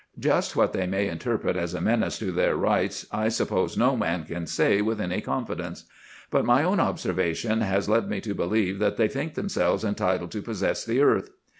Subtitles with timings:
[0.17, 4.23] Just what they may interpret as a menace to their rights I suppose no man
[4.25, 5.83] can say with any confidence;
[6.31, 10.41] but my own observation has led me to believe that they think themselves entitled to
[10.41, 11.29] possess the earth.